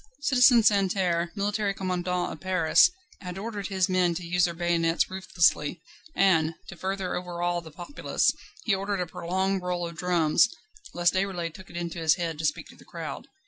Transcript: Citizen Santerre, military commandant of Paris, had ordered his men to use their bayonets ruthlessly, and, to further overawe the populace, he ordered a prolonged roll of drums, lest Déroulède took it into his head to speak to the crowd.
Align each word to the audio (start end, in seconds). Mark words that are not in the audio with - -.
Citizen 0.21 0.63
Santerre, 0.63 1.29
military 1.35 1.75
commandant 1.75 2.31
of 2.33 2.39
Paris, 2.39 2.89
had 3.19 3.37
ordered 3.37 3.67
his 3.67 3.87
men 3.87 4.15
to 4.15 4.25
use 4.25 4.45
their 4.45 4.53
bayonets 4.55 5.11
ruthlessly, 5.11 5.79
and, 6.15 6.55
to 6.69 6.75
further 6.75 7.13
overawe 7.13 7.59
the 7.61 7.69
populace, 7.69 8.31
he 8.63 8.73
ordered 8.73 8.99
a 8.99 9.05
prolonged 9.05 9.61
roll 9.61 9.87
of 9.87 9.95
drums, 9.95 10.49
lest 10.95 11.13
Déroulède 11.13 11.53
took 11.53 11.69
it 11.69 11.77
into 11.77 11.99
his 11.99 12.15
head 12.15 12.39
to 12.39 12.45
speak 12.45 12.67
to 12.69 12.75
the 12.75 12.83
crowd. 12.83 13.27